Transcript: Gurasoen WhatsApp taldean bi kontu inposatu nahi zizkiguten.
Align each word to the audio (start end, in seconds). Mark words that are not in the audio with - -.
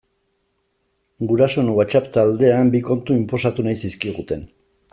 Gurasoen 1.31 1.69
WhatsApp 1.79 2.09
taldean 2.17 2.73
bi 2.77 2.81
kontu 2.89 3.19
inposatu 3.19 3.67
nahi 3.69 3.79
zizkiguten. 3.87 4.43